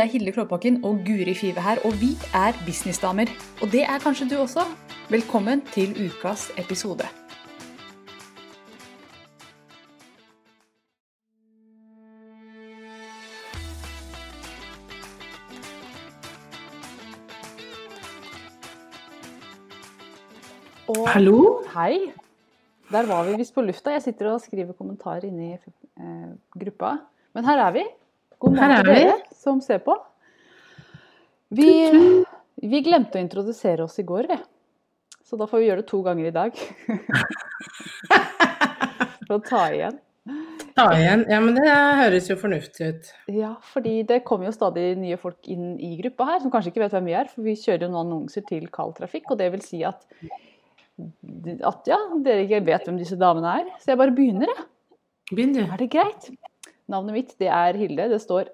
[0.00, 3.28] Det er Hilde Klåbakken og Guri Five her, og vi er businessdamer.
[3.62, 4.62] Og det er kanskje du også.
[5.10, 7.04] Velkommen til ukas episode.
[20.88, 21.60] Og Hallo?
[21.76, 22.12] Hei.
[22.88, 23.90] Der var vi visst på lufta.
[23.90, 26.96] Jeg sitter og skriver kommentarer inne i eh, gruppa.
[27.34, 27.84] Men her er vi.
[28.40, 29.94] God morgen til dere som ser på.
[31.52, 31.70] Vi,
[32.62, 34.38] vi, glemte å introdusere oss i går, vi.
[35.26, 36.56] Så da får vi gjøre det to ganger i dag.
[39.26, 39.98] For å ta igjen.
[40.74, 41.26] Ta igjen.
[41.30, 41.66] Ja, men det
[42.00, 43.04] høres jo fornuftig ut.
[43.34, 46.84] Ja, fordi det kommer jo stadig nye folk inn i gruppa her, som kanskje ikke
[46.86, 47.30] vet hvem vi er.
[47.30, 50.00] For vi kjører jo noen annonser til kald trafikk, og det vil si at
[51.00, 53.72] at ja, dere ikke vet hvem disse damene er.
[53.80, 54.68] Så jeg bare begynner, jeg.
[55.30, 55.62] Begynn du.
[55.64, 56.30] Er det greit?
[56.90, 58.08] Navnet mitt det er Hilde.
[58.10, 58.50] Det står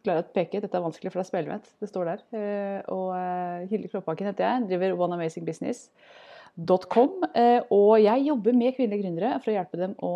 [0.00, 1.70] klarer å peke, dette er vanskelig for det er med.
[1.82, 2.24] Det står der.
[2.38, 4.66] Eh, og eh, Hilde Klåbakken heter jeg.
[4.70, 7.26] Driver One Amazing Business.com.
[7.36, 10.12] Eh, og jeg jobber med kvinnelige gründere for å hjelpe dem å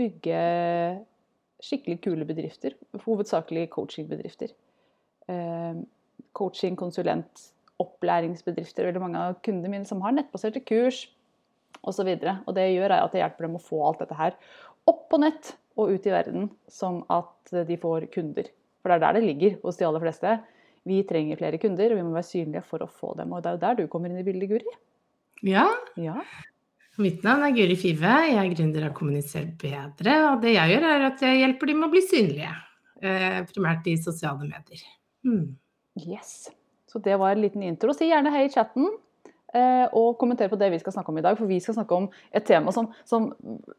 [0.00, 0.42] bygge
[1.62, 2.76] skikkelig kule bedrifter.
[3.04, 4.54] Hovedsakelig coachingbedrifter.
[6.34, 7.44] Coaching, konsulent,
[7.80, 11.04] opplæringsbedrifter, veldig mange av kundene mine som har nettbaserte kurs
[11.86, 12.08] osv.
[12.08, 14.34] Og, og det gjør at jeg hjelper dem å få alt dette her
[14.90, 18.48] opp på nett og ut i verden, sånn at de får kunder.
[18.82, 20.38] For det er der det ligger hos de aller fleste.
[20.88, 23.32] Vi trenger flere kunder, og vi må være synlige for å få dem.
[23.32, 24.74] Og det er jo der du kommer inn i bildet, Guri.
[25.46, 25.68] Ja.
[25.98, 26.16] ja.
[27.02, 28.16] Mitt navn er Guri Five.
[28.26, 30.16] Jeg er gründer av Kommuniser bedre.
[30.32, 32.50] Og det jeg gjør, er at jeg hjelper dem med å bli synlige.
[33.02, 34.82] Eh, primært i sosiale medier.
[35.26, 35.54] Hmm.
[35.98, 36.50] Yes.
[36.90, 37.94] Så det var en liten intro.
[37.96, 38.90] Si gjerne hei i chatten.
[39.52, 41.38] Eh, og kommenter på det vi skal snakke om i dag.
[41.38, 43.30] For vi skal snakke om et tema som, som,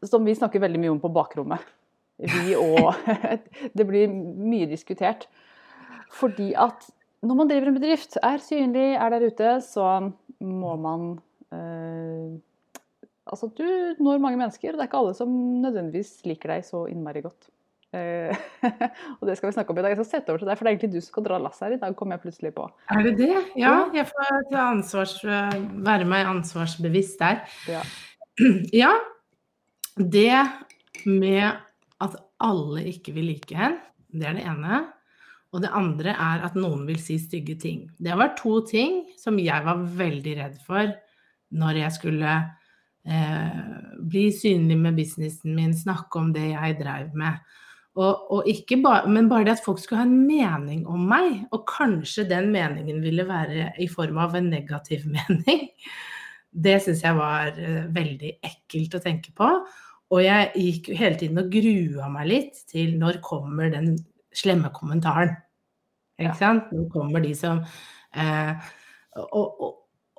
[0.04, 1.62] som vi snakker veldig mye om på bakrommet.
[2.18, 2.94] Vi og
[3.76, 5.26] Det blir mye diskutert.
[6.14, 6.86] Fordi at
[7.24, 9.86] når man driver en bedrift, er synlig, er der ute, så
[10.44, 11.14] må man
[11.54, 12.34] eh,
[13.24, 13.64] Altså, du
[14.04, 15.30] når mange mennesker, og det er ikke alle som
[15.62, 17.46] nødvendigvis liker deg så innmari godt.
[17.96, 18.36] Eh,
[19.18, 19.94] og det skal vi snakke om i dag.
[19.94, 21.64] Jeg skal sette over til deg, for det er egentlig du som skal dra lasset
[21.64, 22.66] her i dag, kom jeg plutselig på.
[22.92, 23.32] Er det det?
[23.56, 27.40] Ja, jeg får ansvars, være meg ansvarsbevisst der.
[27.70, 27.80] Ja.
[28.84, 28.92] ja.
[29.96, 30.42] Det
[31.06, 31.64] med
[32.42, 33.78] alle ikke vil like en,
[34.14, 34.82] det er det ene.
[35.54, 37.86] Og det andre er at noen vil si stygge ting.
[38.02, 40.90] Det var to ting som jeg var veldig redd for
[41.54, 42.32] når jeg skulle
[43.06, 43.60] eh,
[44.02, 47.38] bli synlig med businessen min, snakke om det jeg dreiv med.
[47.94, 48.48] Og, og
[48.82, 52.50] ba, men bare det at folk skulle ha en mening om meg, og kanskje den
[52.50, 55.68] meningen ville være i form av en negativ mening,
[56.50, 59.46] det syns jeg var uh, veldig ekkelt å tenke på.
[60.14, 63.96] Og jeg gikk hele tiden og grua meg litt til når kommer den
[64.34, 65.34] slemme kommentaren.
[66.20, 66.70] Ikke sant?
[66.74, 67.62] Nå kommer de som
[68.14, 68.52] eh,
[69.18, 69.72] og, og,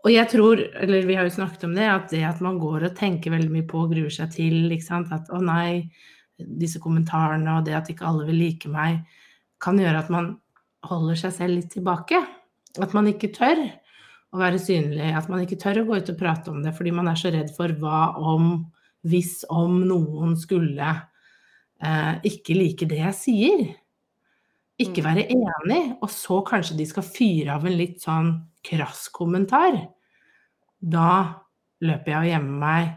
[0.03, 2.89] og, jeg tror, eller vi har jo snakket om det, at det at man går
[2.89, 5.13] og tenker veldig mye på og gruer seg til, ikke sant?
[5.15, 5.87] at å nei,
[6.35, 9.05] disse kommentarene og det at ikke alle vil like meg,
[9.63, 10.33] kan gjøre at man
[10.85, 12.19] holder seg selv litt tilbake.
[12.83, 13.63] At man ikke tør
[14.35, 16.91] å være synlig, at man ikke tør å gå ut og prate om det fordi
[16.95, 18.65] man er så redd for hva om,
[19.05, 23.65] hvis om noen skulle eh, ikke like det jeg sier.
[24.81, 25.07] Ikke mm.
[25.07, 28.33] være enig, og så kanskje de skal fyre av en litt sånn
[28.65, 29.77] krass kommentar.
[30.79, 31.11] Da
[31.85, 32.93] løper jeg og gjemmer meg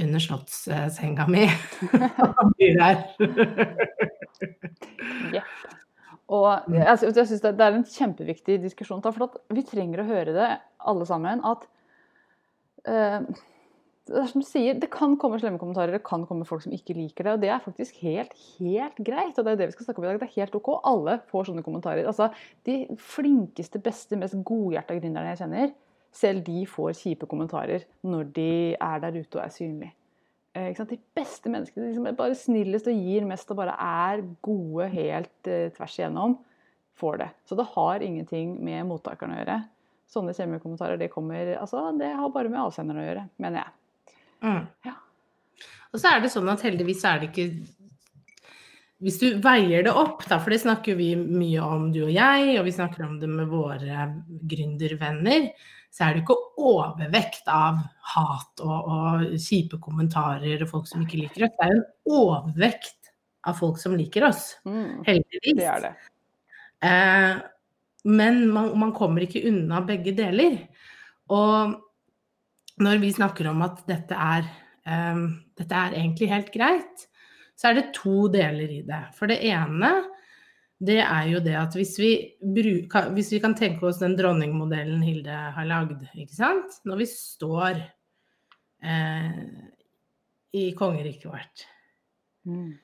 [0.00, 1.44] under slottssenga mi.
[2.38, 3.02] Han blir der.
[5.36, 5.44] ja.
[6.30, 9.02] Og jeg, jeg synes det, er en kjempeviktig diskusjon.
[9.02, 10.50] For vi trenger å høre det,
[10.88, 11.66] alle sammen, at
[12.86, 13.26] uh,
[14.10, 16.72] det er som du sier, det kan komme slemme kommentarer, det kan komme folk som
[16.74, 17.34] ikke liker det.
[17.36, 19.38] Og det er faktisk helt, helt greit.
[19.38, 20.18] Og det er det vi skal snakke om i dag.
[20.18, 20.72] Det er helt OK.
[20.90, 22.08] Alle får sånne kommentarer.
[22.10, 22.30] Altså,
[22.66, 25.72] de flinkeste, beste, mest godhjerta gründerne jeg kjenner,
[26.10, 29.94] selv de får kjipe kommentarer når de er der ute og er synlige.
[30.58, 34.24] Eh, de beste menneskene, de som er bare snillest og gir mest og bare er
[34.42, 36.40] gode helt eh, tvers igjennom,
[36.98, 37.28] får det.
[37.46, 39.60] Så det har ingenting med mottakerne å gjøre.
[40.10, 43.76] Sånne kjemmekommentarer det kommer altså, Det har bare med avsenderen å gjøre, mener jeg.
[44.44, 44.64] Mm.
[44.86, 44.96] Ja.
[45.90, 47.50] Og så er det sånn at heldigvis er det ikke
[49.00, 52.56] hvis du veier det opp, da, for det snakker vi mye om du og jeg,
[52.60, 54.10] og vi snakker om det med våre
[54.50, 55.46] gründervenner,
[55.90, 57.80] så er det ikke overvekt av
[58.12, 61.56] hat og, og, kjipe kommentarer og folk som ikke liker oss.
[61.56, 61.86] Det er en
[62.20, 63.10] overvekt
[63.48, 64.44] av folk som liker oss.
[64.68, 65.56] Mm, heldigvis.
[65.58, 65.94] Det er det.
[66.84, 67.40] Eh,
[68.20, 70.60] men man, man, kommer ikke unna begge deler.
[71.32, 71.74] Og
[72.82, 74.48] når vi snakker om at dette er,
[74.88, 75.26] um,
[75.58, 77.06] dette er egentlig helt greit,
[77.58, 79.04] så er det to deler i det.
[79.16, 79.92] For det ene
[80.80, 85.02] det er jo det at hvis vi, bruker, hvis vi kan tenke oss den dronningmodellen
[85.04, 86.78] Hilde har lagd, ikke sant.
[86.88, 87.82] Når vi står
[88.88, 89.42] eh,
[90.56, 91.66] i kongeriket vårt.
[92.48, 92.78] Mm.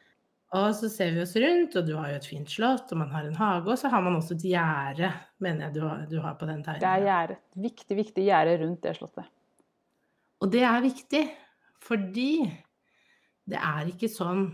[0.56, 3.10] Og så ser vi oss rundt, og du har jo et fint slott, og man
[3.10, 5.10] har en hage, og så har man også et gjerde,
[5.42, 6.84] mener jeg du har, du har på den tegningen.
[6.84, 7.38] Det er gjerde.
[7.64, 9.32] Viktig, viktig gjerde rundt det slottet.
[10.42, 11.22] Og det er viktig,
[11.82, 12.30] fordi
[13.46, 14.48] det er ikke sånn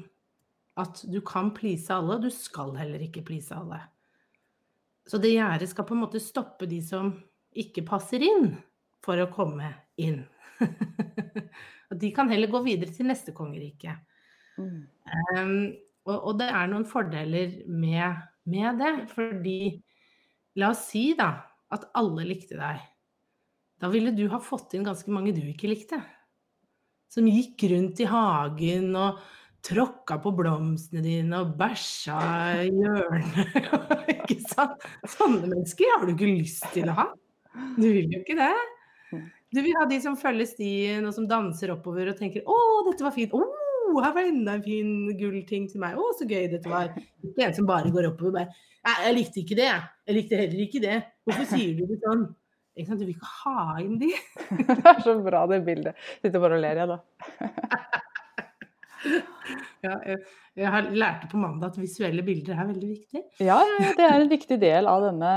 [0.81, 3.81] at du kan please alle, og du skal heller ikke please alle.
[5.08, 7.12] Så det gjerdet skal på en måte stoppe de som
[7.58, 8.52] ikke passer inn,
[9.02, 10.23] for å komme inn.
[11.90, 13.96] og de kan heller gå videre til neste kongerike.
[14.61, 14.85] Mm.
[15.35, 15.56] Um,
[16.06, 19.58] og, og, det er noen fordeler med, med, det, fordi
[20.61, 21.31] La oss si da
[21.73, 22.82] at alle likte deg.
[23.82, 25.99] Da ville du ha fått inn ganske mange du ikke likte.
[27.11, 29.19] Som gikk rundt i hagen og
[29.67, 32.19] tråkka på blomstene dine og bæsja
[32.62, 33.56] i hjørnet.
[34.14, 34.87] ikke sant?
[35.17, 37.08] Sånne mennesker har du ikke lyst til å ha.
[37.75, 38.52] Du vil jo ikke det.
[39.52, 43.05] Du vil ha de som følger stien og som danser oppover og tenker 'Å, dette
[43.05, 43.35] var fint'.
[43.35, 45.99] 'Å, her var enda en fin gullting til meg'.
[45.99, 46.94] 'Å, så gøy dette var'.
[47.26, 48.55] Ikke en som bare går oppover og bare
[48.87, 50.14] 'Jeg likte ikke det, jeg.
[50.14, 51.02] likte heller ikke det'.
[51.26, 52.25] Hvorfor sier du det sånn?
[52.73, 54.09] Du vil ikke ha inn de.
[54.69, 55.99] det er så bra, det bildet.
[56.23, 57.01] Sitter bare og ler, jeg, da.
[59.83, 59.97] Ja,
[60.55, 63.23] jeg har lærte på mandag at visuelle bilder er veldig viktig.
[63.43, 63.57] Ja,
[63.99, 65.33] det er en viktig del av denne,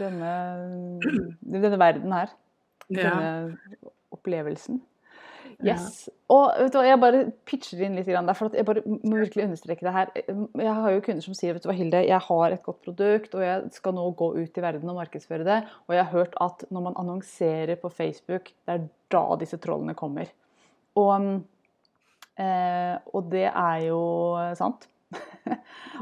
[0.00, 0.32] denne,
[1.46, 2.32] denne verden her.
[2.88, 3.92] Denne ja.
[4.16, 4.80] opplevelsen.
[5.64, 6.06] Yes.
[6.30, 9.86] Og vet du, jeg bare pitcher inn litt der, for jeg bare må virkelig understreke
[9.86, 10.12] det her.
[10.60, 13.34] Jeg har jo kunder som sier vet du hva, Hilde, jeg har et godt produkt,
[13.34, 15.60] og jeg skal nå gå ut i verden og markedsføre det.
[15.88, 19.96] Og jeg har hørt at når man annonserer på Facebook, det er da disse trollene
[19.98, 20.30] kommer.
[20.98, 21.14] Og
[22.38, 24.00] Eh, og det er jo
[24.58, 24.86] sant.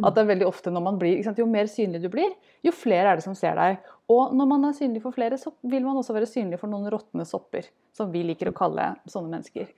[0.05, 2.33] At det er veldig ofte når man blir Jo mer synlig du blir,
[2.67, 3.79] jo flere er det som ser deg.
[4.13, 6.87] Og når man er synlig for flere, så vil man også være synlig for noen
[6.93, 7.67] råtne sopper.
[7.97, 9.73] Som vi liker å kalle sånne mennesker.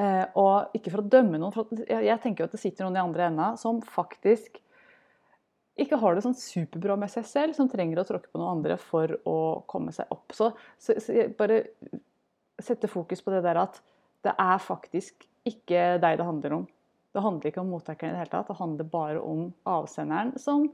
[0.00, 2.98] Eh, og ikke for å dømme noen, for jeg, tenker jo at det sitter noen
[2.98, 4.60] i andre enda som faktisk
[5.80, 8.76] ikke har det sånn superbra med seg selv, som trenger å tråkke på noen andre
[8.80, 9.38] for å
[9.70, 10.34] komme seg opp.
[10.36, 11.62] Så, så, så bare
[12.60, 13.80] sette fokus på det der at
[14.26, 16.66] det er faktisk ikke deg det handler om.
[17.10, 20.68] Det handler ikke om mottakeren i det hele tatt, det handler bare om avsenderen som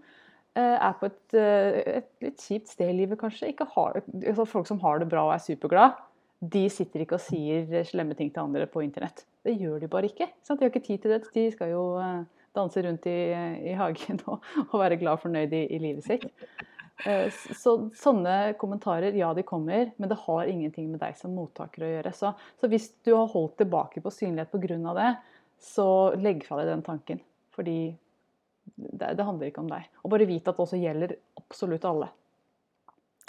[0.63, 3.53] er på et, eh, et, litt kjipt sted i livet, kanskje.
[3.75, 5.99] Har, altså folk som har det bra og er superglad,
[6.41, 9.25] de sitter ikke og sier slemme ting til andre på internett.
[9.45, 10.29] Det gjør de bare ikke.
[10.29, 11.21] De har ikke tid til det.
[11.35, 12.25] De skal jo eh,
[12.57, 13.19] danse rundt i,
[13.73, 16.27] i hagen og, og, være glad og fornøyd i, i livet sitt.
[16.97, 21.91] Så sånne kommentarer, ja de kommer, men det har ingenting med deg som mottaker å
[21.91, 22.13] gjøre.
[22.17, 24.95] Så, så hvis du har holdt tilbake på synlighet pga.
[24.97, 25.11] det,
[25.61, 27.21] så legg fra deg den tanken.
[27.53, 27.93] Fordi
[28.75, 29.91] det, det, handler ikke om deg.
[30.03, 32.09] Og bare vite at det også gjelder absolutt alle.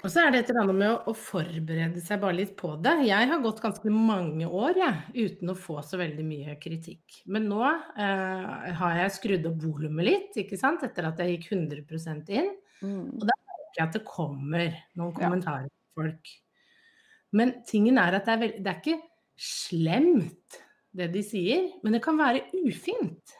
[0.05, 2.75] Og så er det et eller annet med å, å, forberede seg bare litt på
[2.85, 2.93] det.
[3.07, 7.23] Jeg har gått ganske mange år ja, uten å få så veldig mye kritikk.
[7.33, 10.85] Men nå eh, har jeg skrudd opp volumet litt, ikke sant?
[10.85, 12.51] etter at jeg gikk 100 inn.
[12.83, 13.07] Mm.
[13.15, 16.35] Og det merker jeg at det kommer noen kommentarer fra folk.
[17.37, 18.61] Men tingen er at det er, veld...
[18.61, 18.99] det er ikke
[19.47, 20.61] slemt,
[20.97, 23.37] det de sier, men det kan være ufint.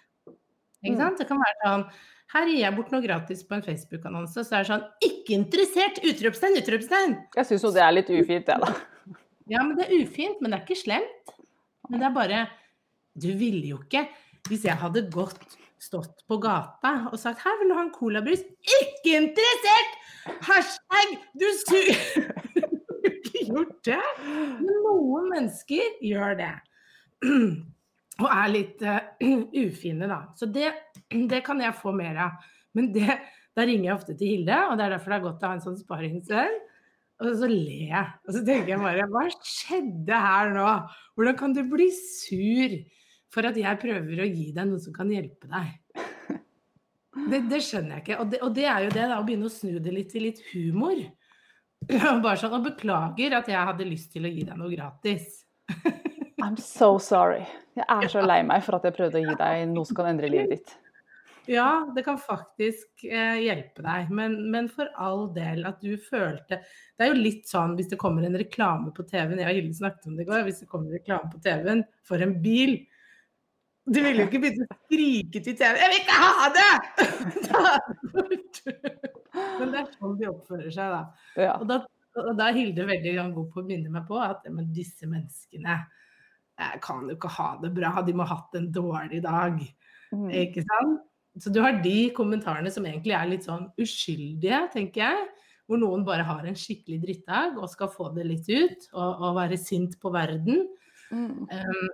[0.84, 1.02] Ikke mm.
[1.02, 1.22] sant?
[1.22, 1.86] Det kan være sånn
[2.34, 6.02] Her gir jeg bort noe gratis på en Facebook-annonse, så er det sånn Ikke interessert!
[6.06, 7.18] Utropstegn, utropstegn!
[7.38, 8.74] Jeg syns jo det er litt ufint, det, da.
[9.54, 11.38] Ja, men det er ufint, men det er ikke slemt.
[11.88, 12.42] Men det er bare
[13.16, 14.04] Du ville jo ikke
[14.50, 18.46] Hvis jeg hadde gått stått på gata og sagt 'Her vil du ha en colabrus'.
[18.82, 19.94] Ikke interessert!
[20.42, 22.32] Hashtag du suger
[23.10, 24.02] ikke gjort det.
[24.26, 26.54] Men noen mennesker gjør det.
[28.24, 28.98] Og er litt uh,
[29.66, 30.22] ufine, da.
[30.38, 30.72] Så det,
[31.32, 32.48] det, kan jeg få mer av.
[32.78, 33.20] Men det,
[33.58, 35.58] da ringer jeg ofte til Hilde, og det er derfor det er godt å ha
[35.58, 36.60] en sånn sparingsvenn.
[37.18, 38.14] Og så ler jeg.
[38.28, 40.68] Og så tenker jeg bare Hva skjedde her nå?
[41.18, 42.76] Hvordan kan du bli sur
[43.34, 45.72] for at jeg prøver å gi deg noe som kan hjelpe deg?
[47.28, 48.18] Det, det skjønner jeg ikke.
[48.22, 50.28] Og det, og det, er jo det, da, å begynne å snu det litt til
[50.28, 51.00] litt humor.
[52.24, 55.42] Bare sånn, Og beklager at jeg hadde lyst til å gi deg noe gratis.
[56.48, 57.46] I'm so sorry.
[57.75, 60.08] Jeg er så lei meg for at jeg prøvde å gi deg noe som kan
[60.13, 60.70] endre livet ditt.
[61.48, 66.58] Ja, det kan faktisk eh, hjelpe deg, men, men, for all del at du følte
[66.60, 69.77] Det er jo litt sånn hvis det kommer en reklame på TV-en, jeg og Hilde
[69.77, 72.74] snakket om det i går, hvis det kommer en reklame på TV-en for en bil,
[73.88, 76.80] du ville jo ikke begynne å skrike til TV 'Jeg vil ikke ha det!'
[79.60, 81.01] Men det er sånn de oppfører seg, da.
[81.39, 81.54] Ja.
[81.60, 81.75] Og da,
[82.24, 85.75] og da er Hilde veldig god på å minne meg på at men disse menneskene
[86.82, 89.60] kan jo ikke ha det bra, de må ha hatt en dårlig dag.
[90.12, 90.30] Mm.
[90.46, 91.04] Ikke sant?
[91.42, 95.28] så du har de kommentarene som egentlig er litt sånn uskyldige, tenker jeg.
[95.68, 99.36] Hvor noen bare har en skikkelig drittdag og skal få det litt ut og, og
[99.36, 100.64] være sint på verden.
[101.12, 101.44] Mm.
[101.44, 101.90] Um,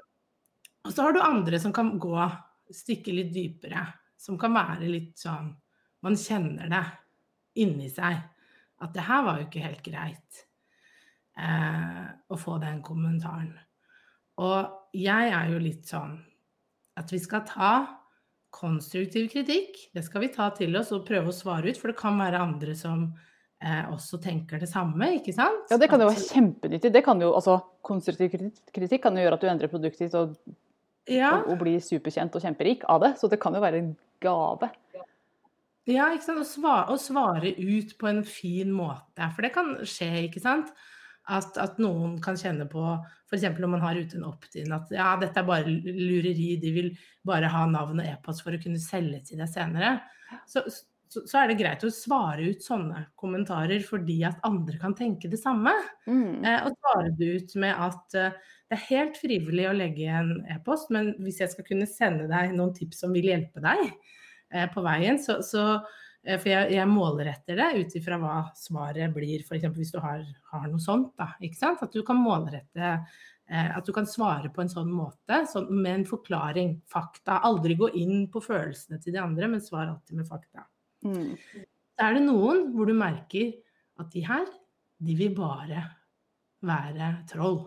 [0.86, 2.14] og så har du andre som kan gå
[2.74, 3.82] stikke litt dypere.
[4.20, 5.52] Som kan være litt sånn
[6.04, 6.84] Man kjenner det
[7.64, 8.18] inni seg.
[8.84, 10.42] At det her var jo ikke helt greit
[11.40, 13.54] uh, å få den kommentaren.
[14.42, 16.16] Og jeg er jo litt sånn
[16.98, 17.74] at vi skal ta
[18.54, 19.78] konstruktiv kritikk.
[19.94, 22.42] Det skal vi ta til oss og prøve å svare ut, for det kan være
[22.42, 23.08] andre som
[23.64, 25.66] eh, også tenker det samme, ikke sant?
[25.74, 26.94] Ja, det kan jo være kjempenyttig.
[26.94, 28.38] Det kan jo, altså, konstruktiv
[28.76, 30.38] kritikk kan jo gjøre at du endrer produktet ditt og,
[31.10, 31.40] ja.
[31.40, 33.14] og, og blir superkjent og kjemperik av det.
[33.22, 33.92] Så det kan jo være en
[34.24, 34.70] gave.
[35.90, 36.44] Ja, ikke sant.
[36.46, 39.34] Å svare, å svare ut på en fin måte.
[39.34, 40.70] For det kan skje, ikke sant.
[41.32, 42.82] At, at, noen kan kjenne på,
[43.32, 43.46] f.eks.
[43.56, 46.90] når man har ute en opt-in, at ja, dette er bare lureri, de vil
[47.24, 49.94] bare ha navn og e-post for å kunne selge til deg senere.
[50.52, 54.98] Så, så, så, er det greit å svare ut sånne kommentarer fordi at andre kan
[55.00, 55.72] tenke det samme.
[56.10, 56.44] Mm.
[56.44, 58.36] Eh, og svare det ut med at eh,
[58.68, 62.56] det er helt frivillig å legge en e-post, men hvis jeg skal kunne sende deg
[62.58, 65.84] noen tips som vil hjelpe deg eh, på veien, så, så
[66.24, 69.68] for jeg, jeg målretter det ut ifra hva svaret blir, f.eks.
[69.76, 71.12] hvis du har, har, noe sånt.
[71.20, 71.84] Da, ikke sant?
[71.84, 75.98] At du kan målrette eh, At du kan svare på en sånn måte sånn, med
[75.98, 77.42] en forklaring, fakta.
[77.44, 80.64] Aldri gå inn på følelsene til de andre, men svar alltid med fakta.
[81.04, 81.34] Mm.
[81.44, 83.52] Så er det noen hvor du merker
[84.00, 84.48] at de her,
[85.04, 85.84] de vil bare
[86.64, 87.66] være troll.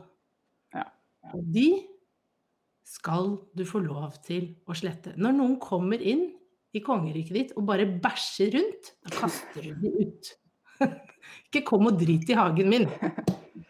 [0.72, 0.88] Ja.
[1.36, 1.68] Og de
[2.86, 5.12] skal du få lov til å slette.
[5.20, 6.30] Når noen kommer inn
[6.76, 10.32] i kongeriket ditt og bare bæsjer rundt, da kaster du dem ut.
[11.48, 12.86] ikke kom og drit i hagen min.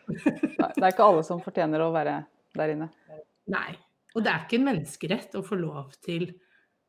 [0.06, 2.20] Nei, det er ikke alle som fortjener å være
[2.56, 2.90] der inne.
[3.52, 3.70] Nei.
[4.16, 6.30] Og det er ikke en menneskerett å få lov til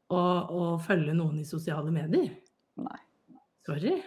[0.08, 2.30] å, å følge noen i sosiale medier.
[2.80, 3.02] Nei.
[3.68, 3.98] Sorry.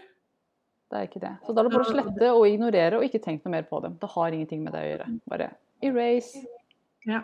[0.90, 1.34] Det er ikke det.
[1.44, 3.78] Så da er det bare å slette og ignorere og ikke tenk noe mer på
[3.84, 3.98] dem.
[4.00, 5.08] Det har ingenting med det å gjøre.
[5.30, 5.50] Bare
[5.86, 6.40] erase.
[7.06, 7.20] Ja.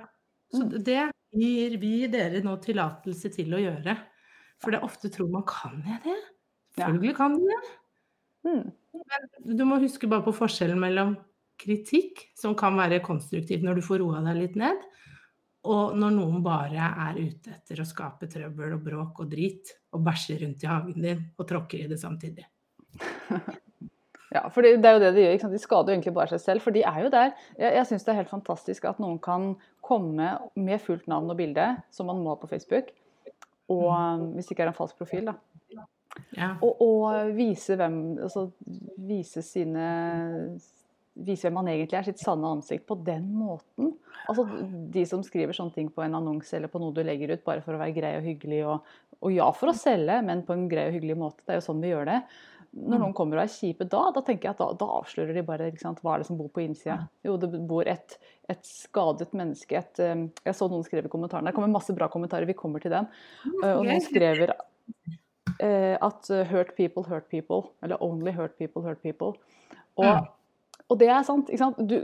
[0.53, 1.01] Så det
[1.37, 3.97] gir vi dere nå tillatelse til å gjøre.
[4.63, 6.17] For det er ofte tror man kan jeg det?
[6.77, 7.63] Selvfølgelig kan du det.
[8.47, 8.67] Mm.
[9.45, 11.17] Men du må huske bare på forskjellen mellom
[11.61, 14.81] kritikk, som kan være konstruktivt når du får roa deg litt ned,
[15.67, 20.05] og når noen bare er ute etter å skape trøbbel og bråk og drit, og
[20.07, 22.47] bæsjer rundt i hagen din og tråkker i det samtidig.
[24.35, 25.51] Ja, for det er jo det de gjør.
[25.53, 26.65] De skader jo egentlig bare seg selv.
[26.65, 27.31] For de er jo der.
[27.57, 29.53] Jeg, jeg syns det er helt fantastisk at noen kan
[29.87, 32.91] komme med fullt navn og bilde, som man må på Facebook,
[33.73, 34.23] og mm.
[34.23, 35.37] um, hvis det ikke er en falsk profil, da.
[36.37, 36.55] Ja.
[36.65, 38.47] Og, og, vise hvem Altså
[39.05, 39.87] vise sine
[41.27, 43.95] Vise hvem man egentlig er, sitt sanne ansikt, på den måten.
[44.29, 44.45] Altså
[44.93, 47.63] De som skriver sånne ting på en annonse eller på noe du legger ut bare
[47.65, 48.91] for å være grei og hyggelig, og,
[49.25, 51.41] og ja for å selge, men på en grei og hyggelig måte.
[51.45, 52.19] Det er jo sånn vi gjør det
[52.77, 55.45] når noen kommer og er kjipe da, da tenker jeg at da, da avslører de
[55.47, 56.99] bare sant, hva er det som bor på innsida.
[57.25, 58.17] Jo, det bor et,
[58.53, 61.49] et skadet menneske et, um, Jeg så noen skrev i kommentarene.
[61.49, 63.09] Det kommer masse bra kommentarer, vi kommer til den.
[63.63, 67.73] Uh, og noen skrev uh, at 'hurt people, hurt people'.
[67.83, 69.33] Eller 'only hurt people, hurt people'.
[69.97, 70.29] Og,
[70.91, 71.51] og det er sant.
[71.57, 71.81] sant?
[71.81, 72.03] Du,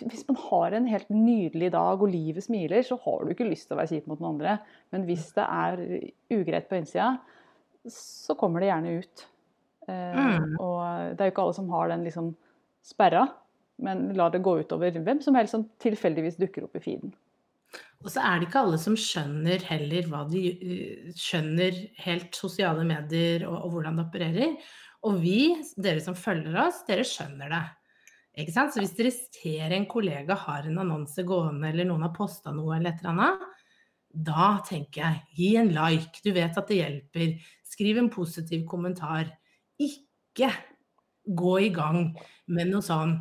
[0.00, 3.68] hvis man har en helt nydelig dag og livet smiler, så har du ikke lyst
[3.68, 4.58] til å være kjip mot noen andre.
[4.90, 5.86] Men hvis det er
[6.32, 7.18] ugreit på innsida,
[7.92, 9.28] så kommer det gjerne ut.
[9.90, 10.56] Eh, mm.
[10.62, 12.32] Og det er jo ikke alle som har den liksom
[12.86, 13.26] sperra,
[13.82, 17.14] men lar det gå utover hvem som helst som tilfeldigvis dukker opp i feeden.
[18.04, 22.84] Og så er det ikke alle som skjønner heller hva de eh, skjønner helt sosiale
[22.86, 24.54] medier og, og hvordan det opererer.
[25.06, 25.40] Og vi,
[25.80, 27.64] dere som følger oss, dere skjønner det.
[28.42, 28.74] Ikke sant?
[28.74, 32.76] Så hvis dere ser en kollega har en annonse gående, eller noen har posta noe
[32.76, 33.46] eller et eller annet,
[34.26, 36.22] da tenker jeg gi en like.
[36.24, 37.34] Du vet at det hjelper.
[37.66, 39.30] Skriv en positiv kommentar
[40.36, 40.52] ikke
[41.26, 42.12] gå i gang
[42.52, 43.16] med noe sånn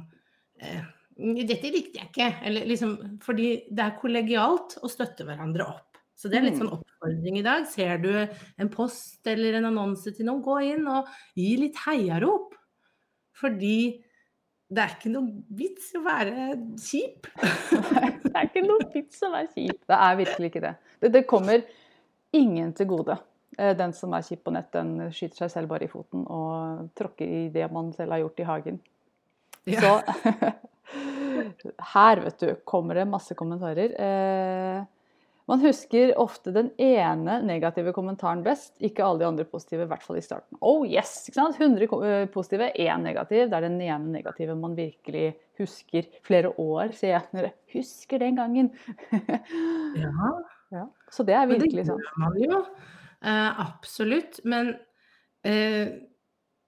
[0.61, 0.83] eh,
[1.15, 5.95] 'Dette likte jeg ikke.' Eller liksom, fordi det er kollegialt å støtte hverandre opp.
[6.15, 6.61] Så det er litt mm.
[6.63, 7.67] sånn oppfordring i dag.
[7.67, 12.55] Ser du en post eller en annonse til noen, gå inn og gi litt heiarop.
[13.35, 13.77] Fordi
[14.71, 17.27] det er ikke noe vits å være kjip.
[18.25, 19.81] det er ikke noe vits å være kjip.
[19.87, 20.73] Det er virkelig ikke det.
[20.99, 21.65] Det, det kommer
[22.35, 23.19] ingen til gode.
[23.57, 26.89] Eh, den som er kjip på nett, den skyter seg selv bare i foten og
[26.97, 28.81] tråkker i det man selv har gjort i hagen.
[29.69, 29.81] Ja.
[29.81, 33.95] Så her, vet du, kommer det masse kommentarer.
[33.95, 34.83] Eh,
[35.45, 40.03] man husker ofte den ene negative kommentaren best, ikke alle de andre positive, i hvert
[40.03, 40.57] fall i starten.
[40.59, 41.19] Oh yes!
[41.29, 41.59] ikke sant?
[41.61, 43.45] 100 eh, positive, én negativ.
[43.51, 47.53] Det er den ene negative man virkelig husker flere år senere.
[47.75, 48.73] Husker den gangen!
[50.03, 50.33] ja.
[50.73, 50.85] ja.
[51.13, 52.01] Så det er virkelig sånn.
[52.01, 52.61] Det gjør man jo.
[53.25, 54.39] Eh, absolutt.
[54.43, 54.69] Men
[55.47, 55.87] uh,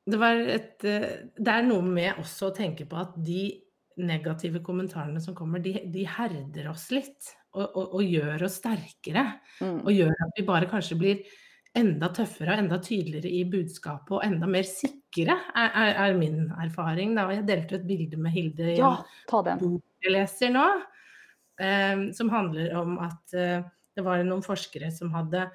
[0.07, 3.49] det var et uh, Det er noe med også å tenke på at de
[3.97, 7.33] negative kommentarene som kommer, de, de herder oss litt.
[7.57, 9.25] Og, og, og, gjør oss sterkere.
[9.61, 9.79] Mm.
[9.81, 11.23] Og gjør at vi bare kanskje blir
[11.77, 16.47] enda tøffere og enda tydeligere i budskapet og enda mer sikre, er, er, er min
[16.57, 17.15] erfaring.
[17.17, 17.27] Da.
[17.33, 18.93] Jeg delte et bilde med Hilde i ja,
[19.33, 20.65] en bok jeg leser nå,
[22.17, 25.47] som handler om at det var noen forskere som hadde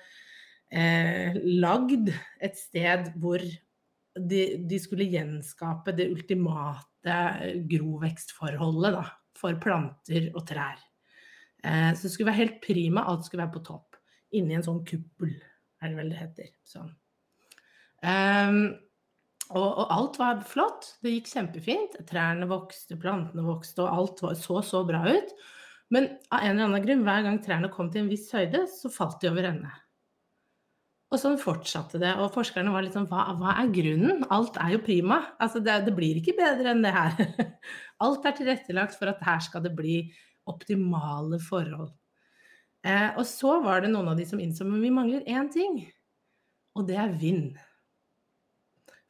[0.72, 2.10] eh, lagd
[2.42, 7.18] et sted hvor de, de, skulle gjenskape det ultimate
[7.70, 9.04] grovvekstforholdet da,
[9.38, 10.80] for planter og trær.
[11.64, 13.98] Eh, så det skulle være helt prima, alt skulle være på topp.
[14.36, 15.34] Inni en sånn kuppel,
[15.82, 16.52] er det vel det heter.
[16.68, 16.92] Sånn.
[18.02, 18.64] Um,
[19.52, 20.94] og, og, alt var flott.
[21.04, 21.98] Det gikk kjempefint.
[22.08, 25.34] Trærne vokste, plantene vokste, og alt var, så så bra ut.
[25.92, 28.88] Men av en eller annen grunn, hver gang trærne kom til en viss høyde, så
[28.92, 29.72] falt de over ende.
[31.12, 32.14] Og sånn fortsatte det.
[32.24, 34.22] Og forskerne var litt sånn hva, hva er grunnen?
[34.32, 35.20] Alt er jo prima.
[35.42, 37.18] Altså det, det, blir ikke bedre enn det her.
[38.04, 40.06] Alt er tilrettelagt for at her skal det bli
[40.48, 41.92] optimale forhold.
[42.82, 45.76] Eh, og så var det noen av de som innså men vi mangler én ting,
[46.74, 47.60] og det er vind.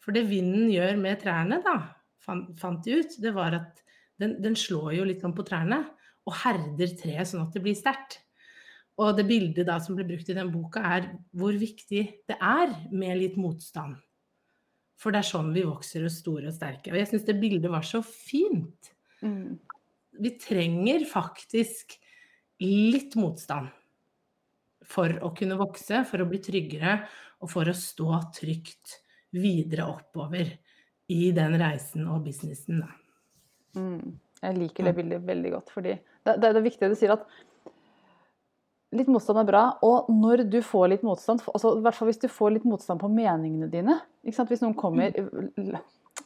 [0.03, 1.79] For det vinden gjør med trærne, da,
[2.27, 3.81] fant, de ut, det var at
[4.21, 5.81] den, den slår jo litt sånn på trærne
[6.29, 8.21] og herder treet sånn at det blir sterkt.
[9.01, 11.09] Og det bildet da som ble brukt i den boka, er
[11.39, 13.97] hvor viktig det er med litt motstand.
[15.01, 16.93] For det er sånn vi vokser oss store og sterke.
[16.93, 18.93] Og jeg syns det bildet var så fint.
[19.25, 19.57] Mm.
[20.23, 21.97] Vi trenger faktisk
[22.63, 23.73] litt motstand
[24.87, 26.99] for å kunne vokse, for å bli tryggere
[27.43, 28.99] og for å stå trygt
[29.33, 30.53] videre oppover
[31.13, 32.85] i den reisen og businessen.
[33.75, 34.21] Mm.
[34.43, 37.27] Jeg liker det bildet veldig godt, fordi det, det, det er viktig du sier at
[38.97, 39.65] litt motstand er bra.
[39.87, 43.03] Og når du får litt motstand, altså i hvert fall hvis du får litt motstand
[43.03, 45.17] på meningene dine Hvis noen kommer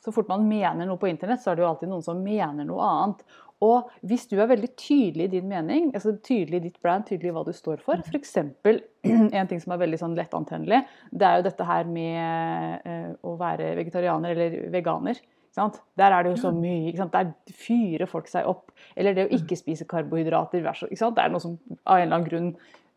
[0.02, 2.66] Så fort man mener noe på internett, så er det jo alltid noen som mener
[2.66, 3.22] noe annet.
[3.64, 7.30] Og hvis du er veldig tydelig i din mening, altså tydelig i ditt brand, tydelig
[7.30, 8.34] i hva du står for, f.eks.
[9.38, 13.32] en ting som er veldig sånn lettantennelig, det er jo dette her med uh, å
[13.40, 15.22] være vegetarianer eller veganer.
[15.56, 16.92] Der er det jo så mye.
[17.12, 18.72] Der fyrer folk seg opp.
[18.96, 20.64] Eller det å ikke spise karbohydrater.
[20.64, 22.50] Det er noe som av en eller annen grunn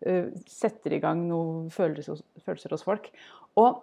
[0.07, 3.07] uh, setter i gang noen følelser, følelser, hos folk.
[3.59, 3.79] Og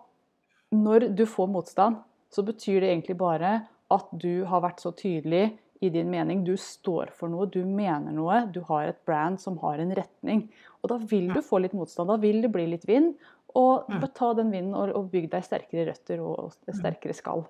[0.76, 3.60] når du får motstand, så betyr det egentlig bare
[3.94, 6.42] at du har vært så tydelig i din mening.
[6.44, 8.42] Du står for noe, du mener noe.
[8.52, 10.48] Du har et brand som har en retning.
[10.82, 12.10] Og da vil du få litt motstand.
[12.12, 13.14] Da vil det bli litt vind.
[13.56, 17.46] Og ta den vinden og, og bygg deg sterkere røtter og, og sterkere skall.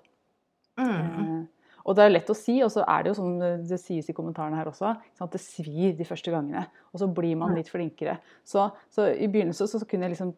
[0.77, 0.97] Mm.
[0.97, 4.09] Eh, og det er lett å si, og så er det jo som det sies
[4.11, 4.91] i kommentarene her også,
[5.23, 6.65] at det svir de første gangene.
[6.91, 8.17] Og så blir man litt flinkere.
[8.43, 10.33] Så, så i begynnelsen så, kunne jeg liksom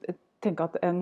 [0.45, 1.01] tenke at en,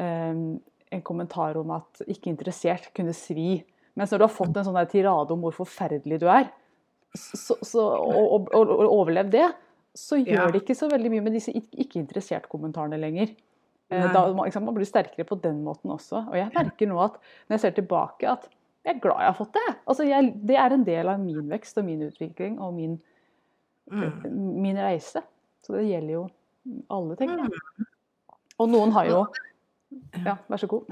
[0.00, 3.60] en kommentar om at 'ikke interessert' kunne svi.
[3.92, 6.48] Mens når du har fått en sånn tirade om hvor forferdelig du er,
[7.16, 9.48] så, så, og, og, og, overlevd det,
[9.96, 10.50] så gjør ja.
[10.52, 13.32] det ikke så veldig mye med disse ikke interessert-kommentarene lenger.
[13.88, 16.26] Eh, da, liksom, man blir sterkere på den måten også.
[16.28, 17.16] Og jeg merker nå at
[17.48, 18.48] når jeg ser tilbake, at
[18.84, 19.68] jeg er glad jeg har fått det.
[19.84, 22.98] Altså, jeg, det er en del av min vekst og min utvikling og min,
[23.92, 24.28] mm.
[24.60, 25.24] min reise.
[25.64, 26.26] Så det gjelder jo
[26.92, 27.50] alle, tenker jeg.
[27.50, 27.90] Mm.
[28.58, 29.26] Og noen har jo
[30.20, 30.90] Ja, vær så god.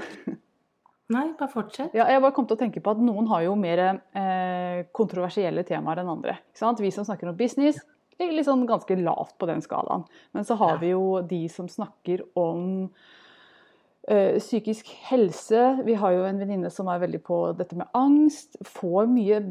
[1.12, 1.92] Nei, bare fortsett.
[1.94, 5.62] Ja, jeg bare kom til å tenke på at Noen har jo mer eh, kontroversielle
[5.68, 6.34] temaer enn andre.
[6.80, 7.78] Vi som snakker om business,
[8.18, 10.04] ligger liksom ganske lavt på den skalaen.
[10.32, 12.88] Men så har vi jo de som snakker om
[14.10, 15.82] uh, psykisk helse.
[15.84, 18.58] Vi har jo en venninne som er veldig på dette med angst.
[18.78, 19.42] Får mye,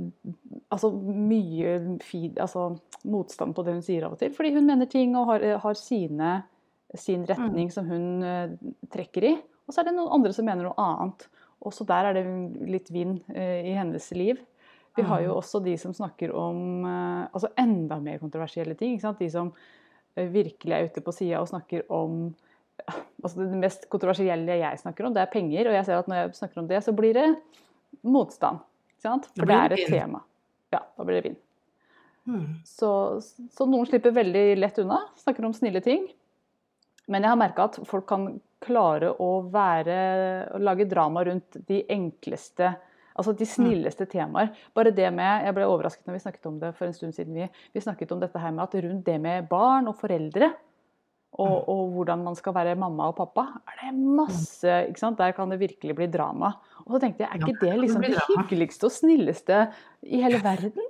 [0.73, 2.73] altså mye feed, altså
[3.05, 4.33] motstand på det hun sier av og til.
[4.35, 6.39] Fordi hun mener ting og har, har sine,
[6.97, 7.75] sin retning mm.
[7.77, 8.57] som hun uh,
[8.93, 9.35] trekker i.
[9.65, 11.29] Og så er det noen andre som mener noe annet.
[11.65, 12.25] Også der er det
[12.69, 14.37] litt vind i hennes liv.
[14.95, 15.37] Vi har jo mm.
[15.41, 18.97] også de som snakker om eh, altså enda mer kontroversielle ting.
[19.19, 19.51] De som
[20.15, 22.29] eh, virkelig er ute på sida og snakker om
[23.23, 25.69] altså Det mest kontroversielle jeg snakker om, det er penger.
[25.69, 27.27] Og jeg ser at når jeg snakker om det, så blir det
[28.03, 28.63] motstand.
[29.05, 30.23] For det er et tema.
[30.73, 31.41] Ja, da blir det vind.
[32.25, 32.55] Hmm.
[32.65, 32.89] Så,
[33.21, 35.03] så, noen slipper veldig lett unna.
[35.21, 36.07] Snakker om snille ting.
[37.11, 38.27] Men jeg har merka at folk kan
[38.65, 39.97] klare å være,
[40.57, 42.71] å lage drama rundt de enkleste
[43.15, 43.51] Altså de mm.
[43.53, 44.51] snilleste temaer.
[44.75, 47.35] Bare det med Jeg ble overrasket når vi snakket om det for en stund siden.
[47.37, 50.51] Vi, vi snakket om dette her med at rundt det med barn og foreldre,
[51.35, 51.65] og, mm.
[51.67, 55.19] og, hvordan man skal være mamma og pappa, er det masse ikke sant?
[55.19, 56.53] Der kan det virkelig bli drama.
[56.85, 59.65] Og så tenkte jeg, er ikke det liksom det hyggeligste og snilleste
[60.07, 60.87] i hele verden?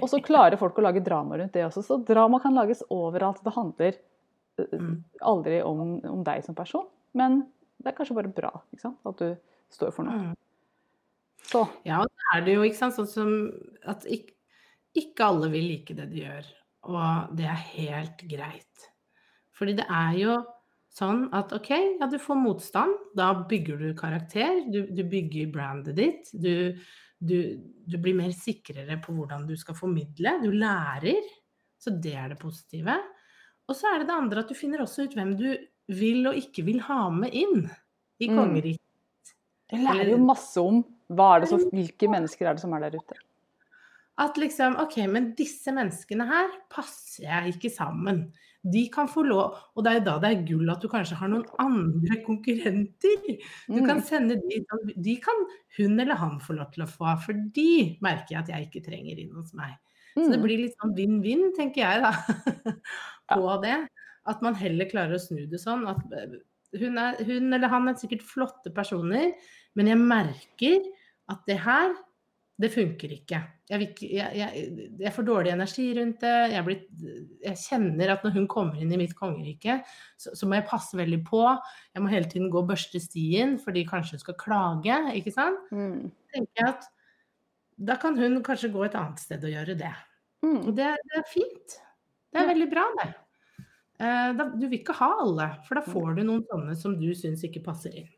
[0.00, 1.84] Og så klarer folk å lage drama rundt det også.
[1.86, 3.38] Så drama kan lages overalt.
[3.46, 4.00] Det handler
[4.58, 4.92] mm.
[5.30, 7.44] aldri om, om, deg som person, men
[7.78, 9.28] det er kanskje bare bra at du
[9.70, 10.34] står for noe.
[11.48, 11.64] Så.
[11.86, 13.34] Ja, og det er det jo, ikke sant, sånn som
[13.88, 14.36] at ikke,
[15.00, 16.48] ikke alle vil like det de gjør,
[16.90, 18.88] og det er helt greit.
[19.56, 20.38] Fordi det er jo
[20.90, 25.98] sånn at OK, ja, du får motstand, da bygger du karakter, du, du bygger brandet
[25.98, 26.74] ditt, du,
[27.18, 27.36] du,
[27.86, 31.20] du, blir mer sikrere på hvordan du skal formidle, du lærer.
[31.80, 32.96] Så det er det positive.
[33.70, 35.48] Og så er det det andre at du finner også ut hvem du
[35.96, 37.62] vil og ikke vil ha med inn
[38.20, 38.34] i mm.
[38.34, 39.34] kongeriket.
[39.70, 39.70] Mm.
[39.70, 43.18] Jeg lærer jo masse om så, hvilke mennesker er det som er der ute.
[44.20, 48.26] At liksom OK, men disse menneskene her passer jeg ikke sammen.
[48.60, 51.16] De kan få lov Og det er jo da det er gull at du kanskje
[51.16, 53.22] har noen andre konkurrenter.
[53.64, 54.04] Du kan mm.
[54.04, 54.58] sende de
[55.00, 55.46] De kan
[55.78, 58.84] hun eller han få lov til å få, for de merker jeg at jeg ikke
[58.90, 59.78] trenger inn hos meg.
[60.12, 60.44] Så det mm.
[60.44, 62.74] blir litt sånn vinn-vinn, tenker jeg da,
[63.32, 63.78] på det.
[64.28, 66.34] At man heller klarer å snu det sånn at eh,
[66.76, 69.32] hun, er, hun eller han er sikkert flotte personer,
[69.78, 70.82] men jeg merker
[71.30, 71.94] at det her,
[72.60, 73.40] det funker ikke.
[73.70, 74.64] Jeg, jeg, jeg,
[75.00, 76.34] jeg får dårlig energi rundt det.
[76.52, 76.80] Jeg, blir,
[77.44, 79.78] jeg, kjenner at når hun kommer inn i mitt kongerike,
[80.18, 81.40] så, så, må jeg passe veldig på.
[81.94, 85.70] Jeg må hele tiden gå og børste stien fordi kanskje hun skal klage, ikke sant.
[85.72, 86.10] Mm.
[86.34, 86.90] tenker jeg at
[87.80, 89.94] da kan hun kanskje gå et annet sted og gjøre det.
[90.44, 90.60] Mm.
[90.60, 91.80] Og det, det, er fint.
[92.30, 93.10] Det er veldig bra, det.
[94.00, 97.08] Eh, da, du vil ikke ha alle, for da får du noen sånne som du
[97.16, 98.10] syns ikke passer inn.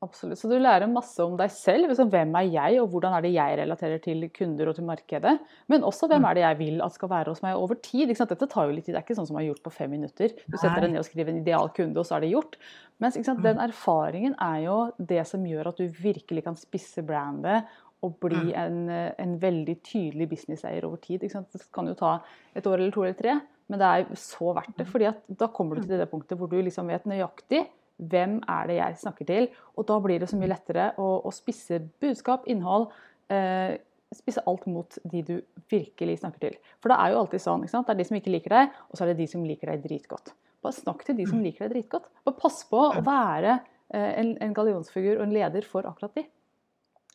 [0.00, 0.38] Absolutt.
[0.40, 1.90] Så du lærer masse om deg selv.
[1.90, 5.34] Liksom, hvem er jeg, og hvordan er det jeg relaterer til kunder og til markedet.
[5.68, 6.28] Men også hvem mm.
[6.28, 8.08] er det jeg vil at skal være hos meg over tid.
[8.08, 8.94] Dette tar jo litt tid.
[8.94, 10.32] Det er ikke sånn som er gjort på fem minutter.
[10.46, 12.56] Du setter deg ned og skriver en ideal kunde, og så er det gjort.
[13.04, 13.42] Mens mm.
[13.44, 14.78] den erfaringen er jo
[15.12, 17.68] det som gjør at du virkelig kan spisse brandet
[18.00, 18.54] og bli mm.
[18.56, 18.78] en,
[19.20, 21.26] en veldig tydelig businesseier over tid.
[21.26, 22.14] Det kan jo ta
[22.56, 23.36] et år eller to eller tre,
[23.68, 24.88] men det er så verdt det.
[24.88, 27.66] fordi da kommer du til det punktet hvor du liksom vet nøyaktig
[28.00, 29.48] hvem er det jeg snakker til?
[29.76, 32.88] Og da blir det så mye lettere å, å spisse budskap, innhold.
[33.32, 33.76] Eh,
[34.16, 35.34] spisse alt mot de du
[35.70, 36.56] virkelig snakker til.
[36.82, 37.66] For det er jo alltid sånn.
[37.66, 39.84] Det er de som ikke liker deg, og så er det de som liker deg
[39.84, 40.32] dritgodt.
[40.60, 42.08] Bare snakk til de som liker deg dritgodt.
[42.26, 43.54] Bare pass på å være
[43.94, 46.26] eh, en, en gallionsfigur og en leder for akkurat de.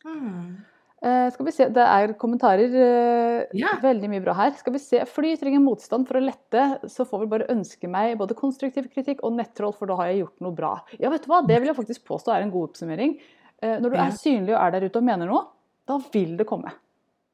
[0.06, 0.56] Mm.
[1.04, 2.72] Uh, skal vi se, Det er kommentarer.
[2.72, 3.74] Uh, ja.
[3.82, 4.54] Veldig mye bra her.
[4.56, 8.14] Skal vi se, Fly trenger motstand for å lette, så får vi bare ønske meg
[8.20, 10.72] både konstruktiv kritikk og nettroll, for da har jeg gjort noe bra.
[10.96, 11.42] Ja, vet du hva?
[11.44, 13.18] Det vil jeg faktisk påstå er en god oppsummering.
[13.60, 14.06] Uh, når du ja.
[14.06, 15.44] er synlig og er der ute og mener noe,
[15.86, 16.72] da vil det komme.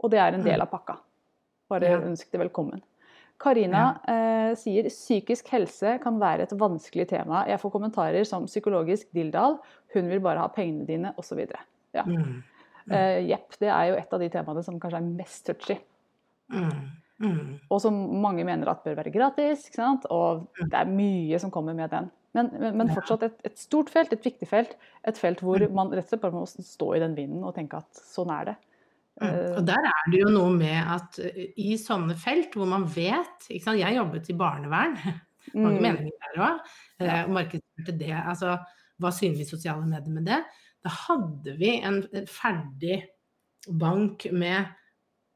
[0.03, 0.99] Og det er en del av pakka.
[1.71, 2.03] Bare ja.
[2.03, 2.83] ønsk det velkommen.
[3.43, 3.97] Karina
[4.55, 7.41] sier psykisk helse kan være et vanskelig tema.
[7.51, 9.57] Jeg får kommentarer som psykologisk dilldall,
[9.97, 11.41] hun vil bare ha pengene dine, osv.
[11.97, 12.05] Ja.
[12.07, 12.43] Mm.
[12.91, 15.79] Uh, Jepp, det er jo et av de temaene som kanskje er mest touchy.
[16.53, 16.83] Mm.
[17.23, 17.61] Mm.
[17.71, 19.69] Og som mange mener at bør være gratis.
[20.11, 22.11] Og det er mye som kommer med den.
[22.33, 24.77] Men, men, fortsatt et, et, stort felt, et viktig felt.
[25.09, 25.75] Et felt hvor mm.
[25.77, 28.53] man rett og slett bare må stå i den vinden og tenke at sånn er
[28.53, 28.57] det.
[29.21, 29.27] Mm.
[29.29, 32.87] Eh, og der er det jo noe med at eh, i sånne felt hvor man
[32.89, 34.97] vet Jeg jobbet i barnevern,
[35.53, 35.85] mange mm.
[35.85, 38.15] meninger der òg, og markedsførte det.
[38.17, 38.57] Altså
[39.03, 40.41] var synlig i sosiale medier med det.
[40.83, 43.03] Da hadde vi en ferdig
[43.69, 44.71] bank med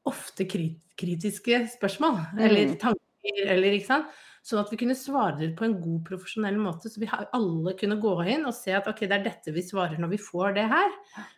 [0.07, 2.79] ofte kritiske spørsmål, eller mm.
[2.81, 4.17] tanker, eller ikke sant.
[4.47, 6.87] Sånn at vi kunne svare det på en god, profesjonell måte.
[6.87, 9.99] Så vi alle kunne gå inn og se at ok, det er dette vi svarer
[9.99, 10.93] når vi får det her.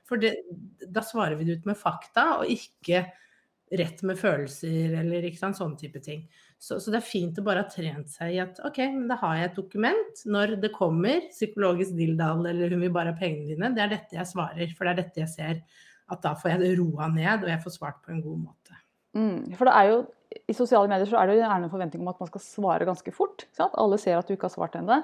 [0.05, 0.35] For det,
[0.85, 3.07] da svarer vi det ut med fakta, og ikke
[3.79, 6.23] rett med følelser eller ikke sant, sånne type ting.
[6.59, 9.15] Så, så, det er fint å bare ha trent seg i at ok, men da
[9.21, 10.23] har jeg et dokument.
[10.27, 14.19] Når det kommer psykologisk dilldall eller hun vil bare ha pengene dine, det er dette
[14.19, 14.73] jeg svarer.
[14.75, 15.61] For det er dette jeg ser
[16.09, 18.79] at da får jeg roa ned, og jeg får svart på en god måte.
[19.15, 22.11] Mm, for det er jo i sosiale medier så er det jo en forventning om
[22.11, 23.47] at man skal svare ganske fort.
[23.57, 24.99] Alle ser at du ikke har svart ennå.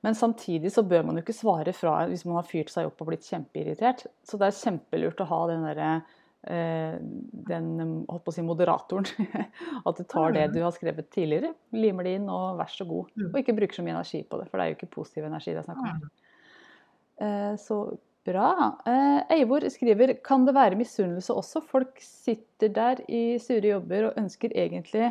[0.00, 3.02] Men samtidig så bør man jo ikke svare fra hvis man har fyrt seg opp
[3.02, 4.06] og blitt kjempeirritert.
[4.24, 5.90] Så det er kjempelurt å ha den derre
[6.40, 7.66] den
[8.08, 9.04] holdt på å si, moderatoren.
[9.88, 13.10] At du tar det du har skrevet tidligere, limer det inn og vær så god.
[13.14, 13.26] Mm.
[13.28, 15.52] Og ikke bruker så mye energi på det, for det er jo ikke positiv energi
[15.52, 16.06] det er snakk om.
[17.20, 17.80] Eh, så
[18.24, 18.78] bra.
[18.86, 21.62] Eh, Eivor skriver kan det være misunnelse også?
[21.64, 25.10] Folk sitter der i sure jobber og ønsker egentlig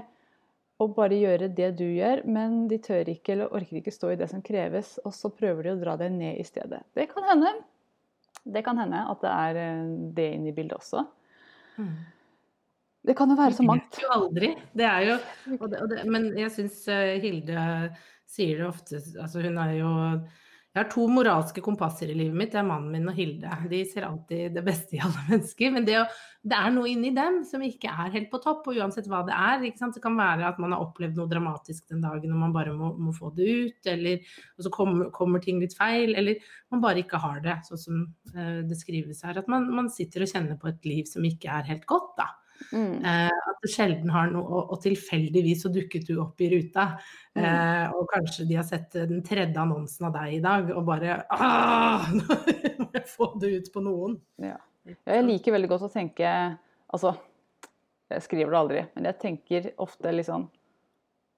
[0.80, 4.20] å bare gjøre det du gjør, men de tør ikke eller orker ikke stå i
[4.20, 6.86] det som kreves, og så prøver de å dra deg ned i stedet.
[6.96, 7.52] Det kan hende.
[8.48, 9.58] Det kan hende at det er
[10.16, 11.04] det inne i bildet også.
[13.10, 13.90] Det kan jo være så mangt.
[13.96, 14.52] Det vet jo aldri.
[14.76, 15.18] Det er jo,
[15.56, 17.66] og det, og det, men jeg syns uh, Hilde
[18.30, 19.92] sier det ofte altså Hun er jo
[20.80, 22.54] Jeg har to moralske kompasser i livet mitt.
[22.54, 23.52] Det er mannen min og Hilde.
[23.68, 25.74] De ser alltid det beste i alle mennesker.
[25.76, 25.98] Men det,
[26.48, 28.70] det er noe inni dem som ikke er helt på topp.
[28.72, 29.66] Og uansett hva det er.
[29.68, 32.94] Det kan være at man har opplevd noe dramatisk den dagen og man bare må,
[32.96, 33.92] må få det ut.
[33.92, 34.24] Eller
[34.56, 36.16] så kommer, kommer, ting litt feil.
[36.16, 36.40] Eller
[36.72, 38.00] man bare ikke har det, sånn som
[38.38, 39.42] uh, det skrives her.
[39.44, 42.32] At man, man, sitter og kjenner på et liv som ikke er helt godt, da.
[42.74, 43.00] Mm.
[43.02, 46.92] Uh, at det sjelden har noe Og, og tilfeldigvis så dukket du opp i ruta.
[47.38, 47.44] Mm.
[47.46, 51.20] Eh, og kanskje de har sett den tredje annonsen av deg i dag og bare
[52.18, 52.38] Nå
[52.82, 54.18] må jeg få det ut på noen.
[54.44, 54.58] Ja.
[54.90, 56.30] Jeg liker veldig godt å tenke
[56.90, 57.14] Altså,
[58.10, 60.48] jeg skriver det aldri, men jeg tenker ofte liksom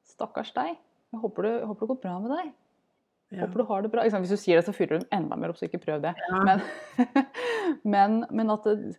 [0.07, 0.75] Stakkars deg.
[1.11, 2.51] Jeg håper, du, håper det går bra med deg.
[3.31, 3.45] Ja.
[3.45, 4.03] Håper du har det bra.
[4.03, 6.11] Hvis du sier det, så fyrer du enda mer opp, så ikke prøv det.
[6.19, 6.41] Ja.
[6.47, 6.63] Men,
[7.93, 8.95] men, men, at det,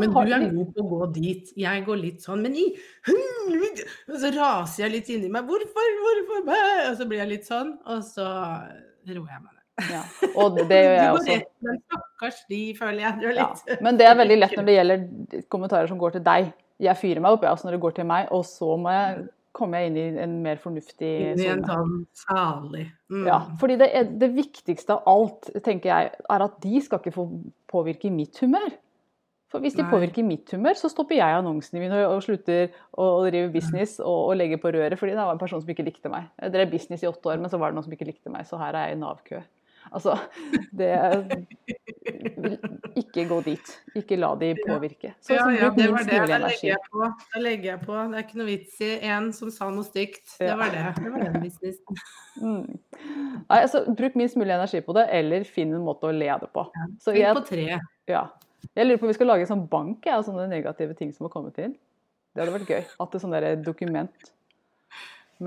[0.00, 1.50] men du er god på å gå dit.
[1.60, 2.64] Jeg går litt sånn Men i
[3.10, 5.48] Og så raser jeg litt inni meg.
[5.48, 6.46] Hvorfor, hvorfor?
[6.88, 8.28] Og så blir jeg litt sånn, og så
[9.08, 9.58] roer jeg meg ned.
[9.90, 10.00] Ja,
[10.36, 11.36] og det gjør jeg også.
[11.66, 13.36] Men stakkars de, føler jeg.
[13.36, 13.50] Ja,
[13.84, 16.50] men det er veldig lett når det gjelder kommentarer som går til deg.
[16.82, 19.82] Jeg fyrer meg opp ja, når det går til meg, og så må jeg komme
[19.86, 23.26] inn i en mer fornuftig Inn i en sånn salig mm.
[23.28, 27.12] Ja, fordi det, er, det viktigste av alt, tenker jeg, er at de skal ikke
[27.14, 27.26] få
[27.70, 28.72] påvirke mitt humør.
[29.52, 29.90] For hvis de Nei.
[29.92, 34.30] påvirker mitt humør, så stopper jeg annonsene mine og, og slutter å, drive business og,
[34.32, 36.30] og legge på røret, fordi det var en person som ikke likte meg.
[36.40, 38.48] Jeg drev business i åtte år, men så var det noen som ikke likte meg,
[38.48, 39.42] så her er jeg i Nav-kø.
[39.90, 40.14] Altså,
[40.78, 40.90] det
[42.96, 43.72] Ikke gå dit.
[43.98, 45.14] Ikke la de påvirke.
[45.20, 46.20] Så, ja, ja, det var det.
[46.28, 47.08] Da legger, jeg på.
[47.34, 47.96] da legger jeg på.
[47.96, 50.36] Det er ikke noe vits i en som sa noe stygt.
[50.38, 50.84] Det var det.
[51.00, 52.02] Det var den businessen.
[52.42, 52.78] Mm.
[53.44, 56.48] Nei, altså, bruk minst mulig energi på det, eller finn en måte å le det
[56.56, 56.64] på.
[57.04, 57.76] Så jeg, på tre.
[58.08, 58.22] Ja.
[58.70, 61.26] Jeg lurer på om vi skal lage en sånn bank av sånne negative ting som
[61.26, 61.74] har kommet inn.
[62.32, 62.84] Det hadde vært gøy.
[63.02, 64.32] At det er sånn dokument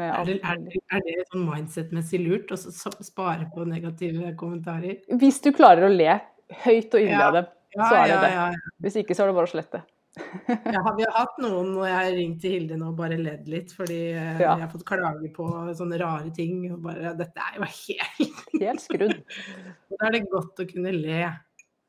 [0.03, 5.01] er det, er, det, er det sånn mindset-messig lurt å spare på negative kommentarer?
[5.21, 6.17] Hvis du klarer å le
[6.65, 8.73] høyt og inderlig av dem, ja, så er det ja, det.
[8.85, 9.81] Hvis ikke, så er det bare å slette.
[10.47, 13.49] ja, vi har hatt noen når jeg har ringt til Hilde nå og bare ledd
[13.51, 16.61] litt, fordi eh, jeg har fått klage på sånne rare ting.
[16.71, 19.17] Og bare, dette er jo helt Helt skrudd.
[19.91, 21.19] da er det godt å kunne le.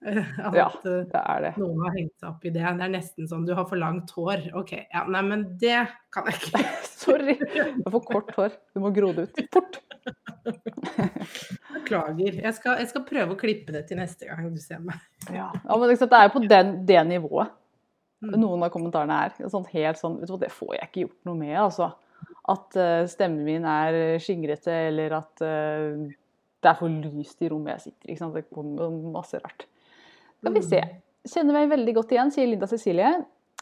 [0.47, 1.53] At ja, eh, det er det.
[1.59, 2.63] noen har hengt seg opp i det.
[2.63, 4.47] Det er nesten sånn du har for langt hår.
[4.59, 5.81] OK, ja, nei, men det
[6.15, 6.63] kan jeg ikke.
[7.07, 7.37] Sorry.
[7.41, 8.57] Du har for kort hår.
[8.77, 9.81] Du må gro det ut fort.
[11.77, 12.39] Beklager.
[12.39, 15.03] Jeg skal, jeg skal, prøve å klippe det til neste gang du ser meg.
[15.27, 17.51] Ja, ja men det er jo på den, det nivået
[18.23, 18.35] mm.
[18.39, 19.37] noen av kommentarene er.
[19.53, 21.91] Sånn helt sånn, vet du hva, Det får jeg ikke gjort noe med, altså.
[22.47, 26.07] At uh, stemmen min er skingrete, eller at uh,
[26.63, 28.31] det er for lyst i rommet jeg sitter.
[28.39, 29.67] Det kommer masse rart.
[30.41, 30.83] Skal vi se.
[30.83, 30.99] Mm.
[31.27, 33.13] Kjenner meg veldig godt igjen, sier Linda Cecilie.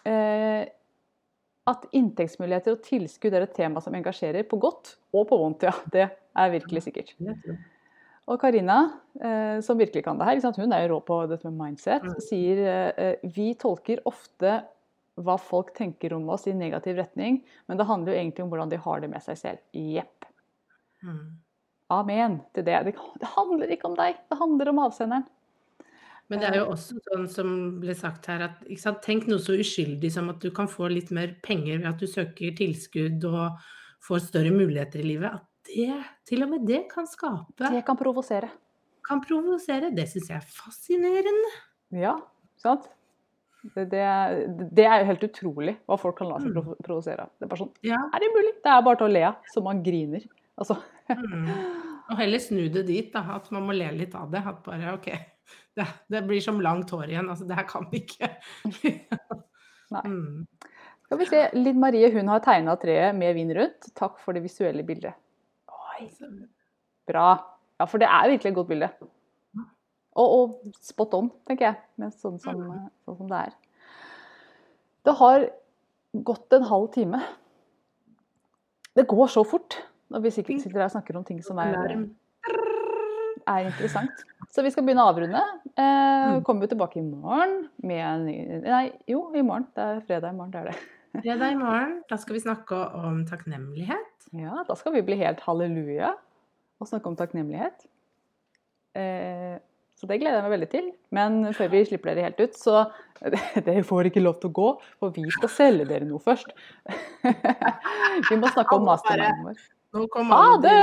[0.04, 0.64] Eh,
[1.64, 5.64] at inntektsmuligheter og tilskudd er et tema som engasjerer på godt og på vondt.
[5.64, 7.14] Ja, det er virkelig sikkert.
[8.28, 8.78] Og Karina,
[9.20, 12.20] eh, som virkelig kan det her, hun er jo rå på dette med mindset, mm.
[12.24, 14.62] sier eh, vi tolker ofte
[15.14, 18.72] hva folk tenker om oss i negativ retning, men det handler jo egentlig om hvordan
[18.72, 19.64] de har det med seg selv.
[19.72, 20.26] Jepp.
[21.04, 21.36] Mm.
[21.94, 22.80] Amen til det.
[23.20, 25.28] Det handler ikke om deg, det handler om avsenderen.
[26.32, 27.48] Men det er jo også sånn som
[27.82, 31.12] ble sagt her, at sant, tenk noe så uskyldig som at du kan få litt
[31.14, 33.58] mer penger ved at du søker tilskudd og
[34.04, 35.36] får større muligheter i livet.
[35.36, 38.50] At det, til og med det kan skape Det kan provosere.
[39.04, 39.92] Kan provosere.
[39.92, 41.52] Det syns jeg er fascinerende.
[42.00, 42.16] Ja,
[42.60, 42.88] sant.
[43.74, 44.00] Det, det,
[44.76, 46.74] det, er jo helt utrolig hva folk kan la seg mm.
[46.84, 47.32] provosere av.
[47.36, 48.00] Det er bare sånn ja.
[48.12, 48.52] Er det mulig?
[48.64, 50.26] Det er bare til å le av, så man griner.
[50.60, 50.76] Altså.
[51.08, 51.48] Mm.
[52.12, 53.24] Og heller snu det dit, da.
[53.38, 54.44] At man må le litt av det.
[54.44, 55.08] At bare OK,
[55.76, 57.28] det, det, blir som langt hår igjen.
[57.30, 58.30] Altså, det her kan vi ikke.
[59.94, 60.04] Nei.
[60.06, 60.44] Mm.
[61.04, 61.42] Skal vi se.
[61.58, 63.90] Linn Marie hun har tegna treet med vind rundt.
[63.98, 65.18] Takk for det visuelle bildet.
[65.68, 66.08] Oi.
[67.08, 67.28] Bra.
[67.80, 68.90] Ja, for det er virkelig et godt bilde.
[70.14, 71.78] Og, og spot on, tenker jeg.
[71.98, 72.90] med sånn som, mm.
[73.06, 73.56] sånn som det er.
[75.04, 75.48] Det har
[76.30, 77.18] gått en halv time.
[78.94, 79.80] Det går så fort
[80.14, 81.74] når vi sikkert sitter her og snakker om ting som er
[83.50, 84.24] er interessant.
[84.54, 85.40] Så vi skal begynne å avrunde.
[85.74, 86.42] Eh, mm.
[86.46, 89.66] kommer vi tilbake i morgen med en ny Nei, jo, i morgen.
[89.74, 90.76] Det er fredag i morgen, det er det.
[91.14, 91.96] Fredag i morgen.
[92.10, 94.30] Da skal vi snakke om takknemlighet.
[94.34, 96.14] Ja, da skal vi bli helt halleluja
[96.82, 97.86] og snakke om takknemlighet.
[98.98, 99.56] Eh,
[99.94, 100.88] så det gleder jeg meg veldig til.
[101.14, 102.86] Men før vi slipper dere helt ut, så
[103.64, 106.50] Dere får ikke lov til å gå, for vi skal selge dere noe først.
[108.28, 109.62] vi må snakke om masterminden vår.
[109.94, 110.78] Ha det!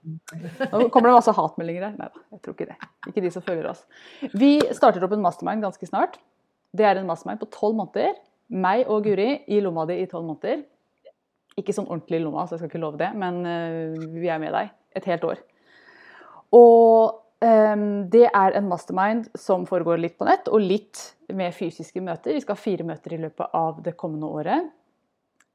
[0.72, 1.94] Nå kommer det masse hatmeldinger her.
[1.98, 2.90] Nei da, jeg tror ikke det.
[3.10, 3.84] Ikke de som følger oss.
[4.32, 6.18] Vi starter opp en mastermind ganske snart.
[6.76, 8.18] Det er en mastermind på tolv måneder.
[8.50, 10.64] Meg og Guri i lomma di i tolv måneder.
[11.60, 14.40] Ikke sånn ordentlig i lomma, så jeg skal ikke love det, men uh, vi er
[14.42, 15.40] med deg et helt år.
[16.56, 21.02] Og um, det er en mastermind som foregår litt på nett, og litt
[21.36, 22.34] med fysiske møter.
[22.34, 24.70] Vi skal ha fire møter i løpet av det kommende året.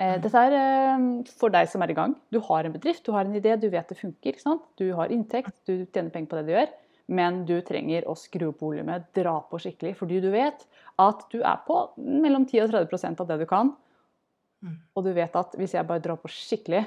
[0.03, 1.03] Eh, dette er eh,
[1.39, 2.15] for deg som er i gang.
[2.33, 4.41] Du har en bedrift, du har en idé, du vet det funker.
[4.79, 6.73] Du har inntekt, du tjener penger på det du gjør.
[7.15, 9.93] Men du trenger å skru opp volumet, dra på skikkelig.
[9.99, 10.65] Fordi du vet
[11.01, 13.71] at du er på mellom 10 og 30% av det du kan.
[14.65, 14.77] Mm.
[14.97, 16.83] Og du vet at hvis jeg bare drar på skikkelig,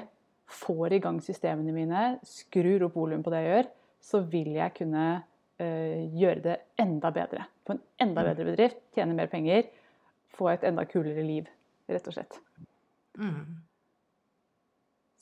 [0.49, 3.71] får i gang systemene mine, skrur opp volumet på det jeg gjør,
[4.09, 7.45] så vil jeg kunne uh, gjøre det enda bedre.
[7.67, 8.29] Få en enda mm.
[8.31, 9.69] bedre bedrift, tjene mer penger,
[10.35, 11.49] få et enda kulere liv,
[11.89, 12.41] rett og slett.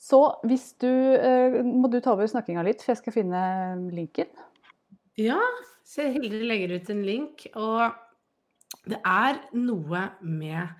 [0.08, 3.40] Så hvis du uh, Må du ta over snakkinga litt, for jeg skal finne
[3.92, 4.30] linken.
[5.18, 5.40] Ja,
[5.86, 7.48] så Hilde legger ut en link.
[7.58, 7.90] Og
[8.88, 10.76] det er noe med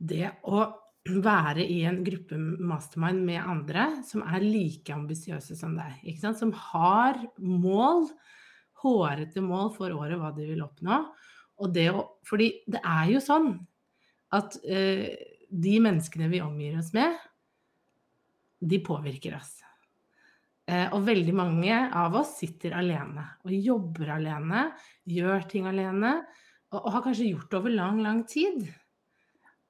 [0.00, 0.68] det å
[1.10, 5.96] være i en gruppe mastermind med andre som er like ambisiøse som deg.
[6.04, 6.40] Ikke sant?
[6.40, 8.06] Som har mål,
[8.84, 11.02] hårete mål for året, hva de vil oppnå.
[11.60, 13.50] Og det å, fordi det er jo sånn
[14.36, 15.08] at uh,
[15.50, 17.16] de menneskene vi omgir oss med,
[18.60, 19.56] de påvirker oss.
[20.70, 24.68] Eh, og veldig mange av oss sitter alene og jobber alene,
[25.08, 26.20] gjør ting alene,
[26.70, 28.68] og, har kanskje gjort det over lang, lang tid.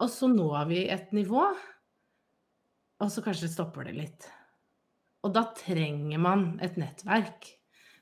[0.01, 1.47] Og så når vi et nivå,
[3.01, 4.29] og så kanskje stopper det litt.
[5.25, 7.49] Og da trenger man et nettverk.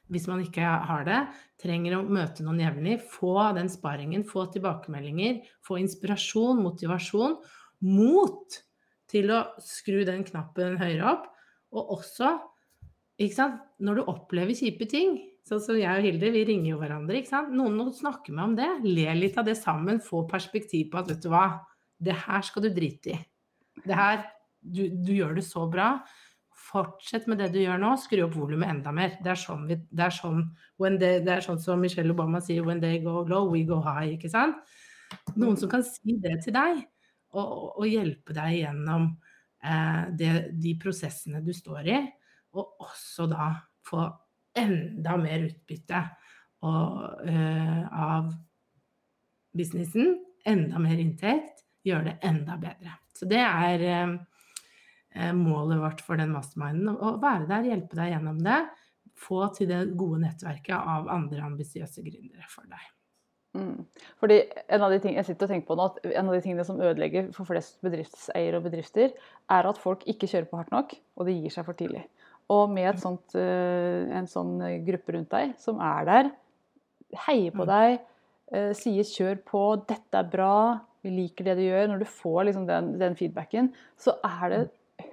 [0.09, 1.21] Hvis man ikke har det,
[1.61, 7.37] trenger å møte noen jevnlig, få den sparingen, få tilbakemeldinger, få inspirasjon, motivasjon,
[7.85, 8.59] mot
[9.09, 11.27] til å skru den knappen høyere opp.
[11.77, 12.35] Og også,
[13.85, 17.23] når du opplever kjipe ting, sånn som jeg og Hilde, vi ringer jo hverandre.
[17.53, 18.69] Noen må snakke med om det.
[18.85, 21.47] Le litt av det sammen, få perspektiv på at vet du hva,
[21.99, 23.19] det her skal du drite i.
[23.85, 24.25] Det her,
[24.61, 25.95] du, du gjør det så bra.
[26.69, 29.17] Fortsett med det du gjør nå, skru opp volumet enda mer.
[29.25, 30.45] Det er sånn, vi, det er sånn,
[31.01, 34.19] they, det er sånn som Michelle Obama sier 'when they go low, we go high'.
[34.19, 34.61] ikke sant?
[35.37, 36.85] Noen som kan si det til deg
[37.37, 39.11] og, og hjelpe deg gjennom
[39.65, 41.99] eh, det, de prosessene du står i,
[42.57, 43.51] og også da
[43.89, 44.07] få
[44.59, 46.01] enda mer utbytte
[46.67, 48.33] og, eh, av
[49.55, 52.99] businessen, enda mer inntekt, gjøre det enda bedre.
[53.15, 54.13] Så det er eh,
[55.15, 56.91] eh, målet vårt for den masterminden.
[56.95, 58.61] Å være der, hjelpe deg gjennom det.
[59.19, 62.85] Få til det gode nettverket av andre ambisiøse gründere for deg.
[63.57, 63.87] Mm.
[64.21, 66.43] Fordi en av de ting, jeg sitter og tenker på nå, at en av de
[66.45, 69.15] tingene som ødelegger for flest bedriftseiere og bedrifter,
[69.51, 72.05] er at folk ikke kjører på hardt nok, og det gir seg for tidlig.
[72.53, 74.57] Og med sånt, eh, en sånn
[74.87, 76.31] gruppe rundt deg som er der,
[77.27, 77.71] heier på mm.
[77.73, 77.99] deg,
[78.53, 82.49] eh, sier 'kjør på, dette er bra', vi liker det du gjør, når du får
[82.49, 84.63] liksom den, den feedbacken, så er det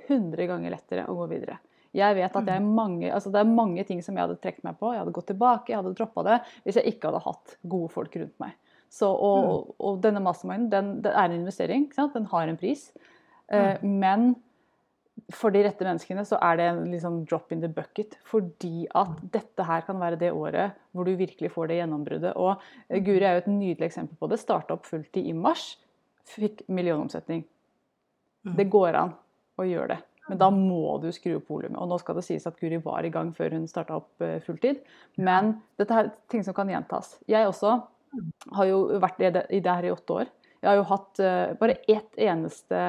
[0.10, 1.60] 100 ganger lettere å gå videre.
[1.96, 4.78] Jeg vet at jeg mange, altså det er mange ting som jeg hadde trukket meg
[4.80, 4.92] på.
[4.94, 8.18] Jeg hadde gått tilbake, jeg hadde droppa det hvis jeg ikke hadde hatt gode folk
[8.20, 8.56] rundt meg.
[8.96, 9.76] Så, og, mm.
[9.80, 11.88] og, denne masterminden den, den, er en investering.
[12.14, 12.90] Den har en pris.
[13.52, 14.34] Uh, men
[15.34, 18.16] for de rette menneskene så er det en liksom drop in the bucket.
[18.28, 22.36] Fordi at dette her kan være det året hvor du virkelig får det gjennombruddet.
[22.36, 24.40] Og uh, Guri er jo et nydelig eksempel på det.
[24.44, 25.74] Starta opp fulltid i mars.
[26.36, 27.44] Fikk millionomsetning.
[28.46, 29.16] Det går an
[29.58, 30.04] å gjøre det.
[30.30, 31.78] Men da må du skru opp volumet.
[31.78, 34.40] Og nå skal det sies at Guri var i gang før hun starta opp eh,
[34.46, 34.82] fulltid.
[35.22, 37.20] Men dette er ting som kan gjentas.
[37.30, 37.76] Jeg også
[38.58, 40.32] har jo vært i det, her i åtte år.
[40.62, 42.80] Jeg har jo hatt uh, bare ett eneste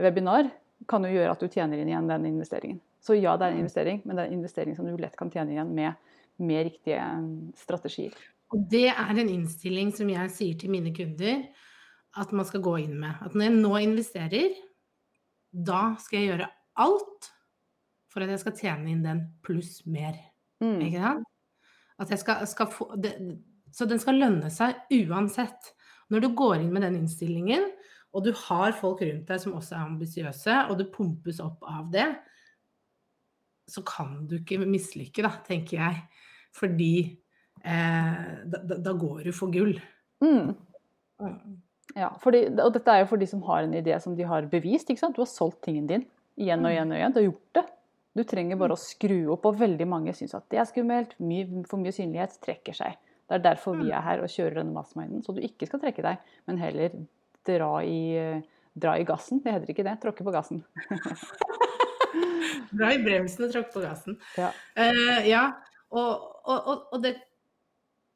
[0.00, 0.48] webinar
[0.88, 2.80] kan jo gjøre at du tjener inn igjen den investeringen.
[3.04, 5.30] Så ja, det er en investering, men det er en investering som du lett kan
[5.32, 7.28] tjene igjen med, med riktige eh,
[7.60, 8.16] strategier.
[8.50, 11.44] Og det er en innstilling som jeg sier til mine kunder
[12.18, 13.20] at man skal gå inn med.
[13.22, 14.56] At når jeg nå investerer,
[15.50, 16.48] da skal jeg gjøre
[16.80, 17.30] alt
[18.10, 20.16] for at jeg skal tjene inn den pluss mer.
[20.62, 20.80] Mm.
[20.86, 21.28] Ikke sant?
[22.00, 23.12] At jeg skal, skal få det,
[23.72, 25.74] Så den skal lønne seg uansett.
[26.10, 27.68] Når du går inn med den innstillingen,
[28.10, 31.90] og du har folk rundt deg som også er ambisiøse, og du pumpes opp av
[31.92, 32.08] det,
[33.70, 36.00] så kan du ikke mislykke, da, tenker jeg.
[36.56, 36.94] Fordi
[37.62, 39.76] eh, da, da, går du for gull.
[40.24, 40.56] Mm.
[41.90, 41.98] Mm.
[41.98, 44.48] Ja, fordi, og dette er jo for de som har en idé som de har
[44.50, 44.90] bevist.
[44.90, 45.16] ikke sant?
[45.16, 46.06] Du har solgt tingen din
[46.40, 47.14] igjen og igjen og igjen.
[47.14, 47.66] Du har gjort det.
[48.18, 51.14] Du trenger bare å skru opp, og veldig mange syns at det er skummelt.
[51.22, 52.98] Mye, for mye synlighet trekker seg.
[53.30, 55.22] Det er derfor vi er her og kjører denne masterminden.
[55.22, 56.96] Så du ikke skal trekke deg, men heller
[57.46, 58.00] dra i,
[58.74, 59.38] dra i gassen.
[59.44, 59.94] Det heter ikke det.
[60.02, 60.64] Tråkke på gassen.
[62.78, 64.18] dra i bremsen og tråkke på gassen.
[64.40, 64.50] Ja.
[64.74, 65.44] Uh, ja.
[65.94, 67.14] Og, og, og, og det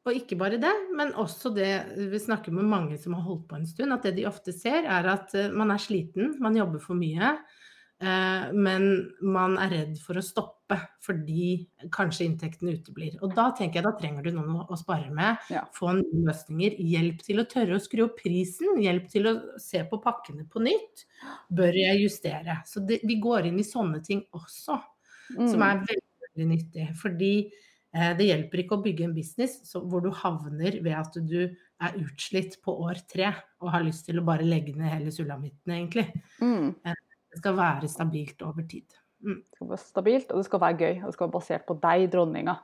[0.05, 1.73] og ikke bare det, men også det
[2.13, 4.85] vi snakker med mange som har holdt på en stund, at det de ofte ser,
[4.85, 7.37] er at eh, man er sliten, man jobber for mye.
[8.05, 8.89] Eh, men
[9.23, 13.15] man er redd for å stoppe fordi kanskje inntektene uteblir.
[13.23, 15.39] Og da tenker jeg da trenger du noen å spare med.
[15.53, 15.63] Ja.
[15.77, 16.75] Få nye løsninger.
[16.81, 18.81] Hjelp til å tørre å skru opp prisen.
[18.83, 21.05] Hjelp til å se på pakkene på nytt.
[21.55, 22.59] Bør jeg justere?
[22.69, 24.77] Så det, vi går inn i sånne ting også,
[25.33, 25.63] som Mm.
[25.71, 26.89] er veldig, veldig nyttig.
[27.01, 27.33] Fordi
[27.95, 32.57] det hjelper ikke å bygge en business hvor du havner ved at du er utslitt
[32.65, 33.29] på år tre
[33.63, 36.09] og har lyst til å bare legge ned hele sulamitten, egentlig.
[36.43, 36.75] Mm.
[36.83, 38.99] Det skal være stabilt over tid.
[39.25, 39.39] Mm.
[39.41, 40.97] Det skal være stabilt, og det skal være gøy.
[41.01, 42.57] Og det skal være basert på deg, dronninga.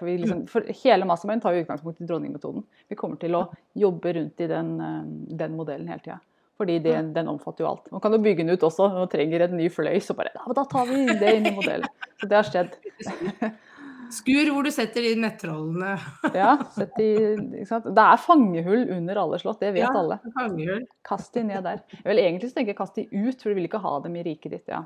[0.00, 2.64] Vi liksom, for hele Mastermind tar jo utgangspunkt i dronningmetoden.
[2.90, 3.44] Vi kommer til å
[3.78, 5.12] jobbe rundt i den, eh,
[5.44, 6.18] den modellen hele tida.
[6.58, 7.86] Fordi det, den omfatter jo alt.
[7.94, 8.88] Man kan jo bygge den ut også.
[8.90, 11.86] Når man trenger en ny fløy, så bare Da tar vi det inn i modellen.
[12.18, 12.74] Så det har skjedd.
[14.14, 15.94] Skur hvor du setter de nettrollene.
[16.34, 17.08] Ja, sett i?
[17.36, 19.90] Det er fangehull under alle slott, det vet Ja.
[20.00, 20.16] alle.
[20.36, 20.86] Fangehull.
[21.04, 21.82] Kast de ned der.
[21.92, 24.50] Jeg vil egentlig tenke kast de ut, for du vil ikke ha dem i riket
[24.56, 24.68] ditt.
[24.68, 24.84] ja.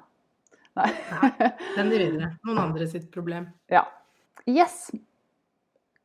[0.75, 0.89] Nei.
[1.77, 2.37] Den de vinner.
[2.49, 3.47] Noen andre sitt problem.
[3.71, 3.85] Ja.
[4.49, 4.91] Yes.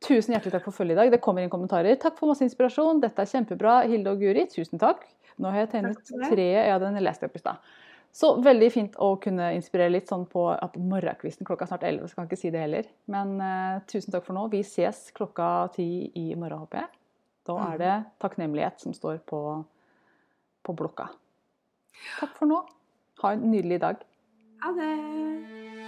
[0.04, 1.10] Tusen hjertelig takk for følget i dag.
[1.16, 1.96] Det kommer inn kommentarer.
[1.98, 3.00] Takk for masse inspirasjon.
[3.02, 3.80] Dette er kjempebra.
[3.90, 5.02] Hilde og Guri, tusen takk.
[5.40, 6.68] Nå har jeg tegnet treet.
[6.68, 7.56] Ja, den leste jeg opp i stad.
[8.12, 12.08] Så veldig fint å kunne inspirere litt sånn på at morgenkvisten klokka er snart 11,
[12.08, 12.88] så kan jeg ikke si det heller.
[13.06, 14.46] Men uh, tusen takk for nå.
[14.50, 15.86] Vi ses klokka ti
[16.18, 16.88] i morgen, håper jeg.
[17.46, 17.72] Da Mm.
[17.72, 19.64] er det takknemlighet som står på,
[20.64, 21.08] på blokka.
[22.18, 22.58] Takk for nå.
[23.22, 24.02] Ha en nydelig dag.
[24.62, 25.87] Ha det!